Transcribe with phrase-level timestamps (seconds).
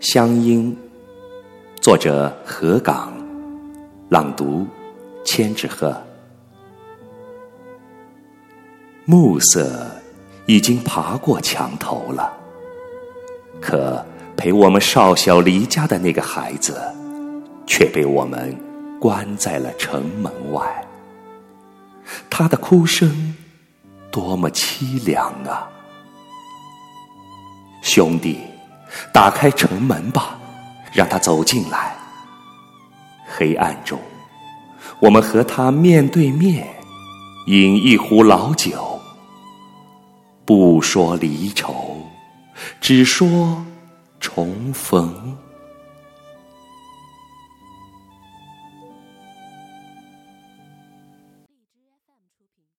[0.00, 0.74] 乡音，
[1.82, 3.12] 作者何港，
[4.08, 4.66] 朗读
[5.26, 5.94] 千纸鹤。
[9.04, 9.90] 暮色
[10.46, 12.32] 已经爬过墙头了，
[13.60, 14.02] 可
[14.38, 16.80] 陪我们少小离家的那个孩子，
[17.66, 18.56] 却被我们
[18.98, 20.88] 关在了城门外。
[22.30, 23.34] 他的哭声
[24.10, 25.68] 多么凄凉啊！
[27.82, 28.38] 兄弟。
[29.12, 30.38] 打开城门吧，
[30.92, 31.96] 让他走进来。
[33.26, 33.98] 黑暗中，
[35.00, 36.66] 我们和他面对面，
[37.46, 39.00] 饮一壶老酒，
[40.44, 41.96] 不说离愁，
[42.80, 43.64] 只说
[44.18, 45.36] 重逢。